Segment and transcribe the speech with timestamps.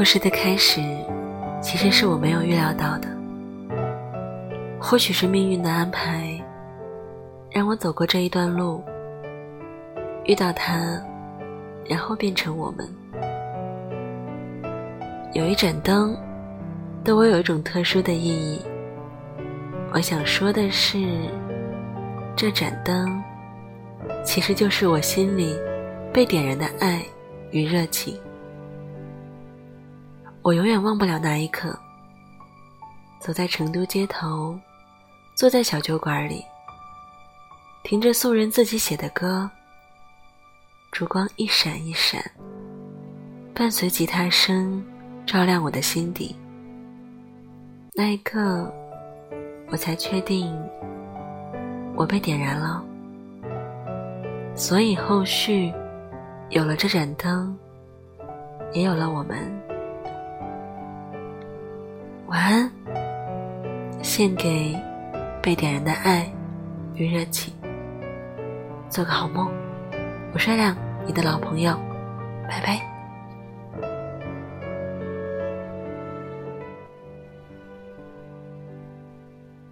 [0.00, 0.80] 故事的开始，
[1.60, 3.08] 其实是我没有预料到的。
[4.80, 6.42] 或许是命运的安排，
[7.50, 8.82] 让我走过这一段路，
[10.24, 10.98] 遇到他，
[11.84, 12.88] 然后变成我们。
[15.34, 16.16] 有一盏灯，
[17.04, 18.58] 对我有一种特殊的意义。
[19.92, 20.98] 我想说的是，
[22.34, 23.22] 这盏灯，
[24.24, 25.54] 其实就是我心里
[26.10, 27.02] 被点燃的爱
[27.50, 28.18] 与热情。
[30.42, 31.78] 我永远忘不了那一刻，
[33.18, 34.58] 走在成都街头，
[35.34, 36.42] 坐在小酒馆里，
[37.84, 39.48] 听着素人自己写的歌，
[40.90, 42.24] 烛光一闪一闪，
[43.54, 44.82] 伴随吉他声，
[45.26, 46.34] 照亮我的心底。
[47.92, 48.72] 那一刻，
[49.70, 50.50] 我才确定，
[51.94, 52.82] 我被点燃了。
[54.54, 55.70] 所以后续，
[56.48, 57.54] 有了这盏灯，
[58.72, 59.69] 也有了我们。
[62.30, 62.70] 晚安，
[64.04, 64.78] 献给
[65.42, 66.30] 被点燃的爱
[66.94, 67.52] 与热情。
[68.88, 69.50] 做个好梦，
[70.32, 71.76] 我是亮，你的老朋友，
[72.48, 72.89] 拜拜。